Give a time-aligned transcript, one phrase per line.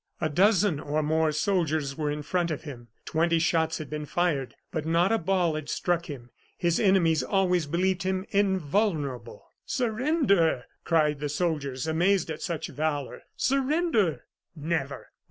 [0.19, 2.87] A dozen or more soldiers were in front of him.
[3.05, 6.31] Twenty shots had been fired, but not a ball had struck him.
[6.57, 9.45] His enemies always believed him invulnerable.
[9.63, 14.25] "Surrender!" cried the soldiers, amazed by such valor; "surrender!"
[14.55, 15.11] "Never!